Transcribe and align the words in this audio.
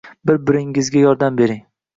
Bir-biringizga 0.29 1.05
yordam 1.05 1.39
bering. 1.45 1.65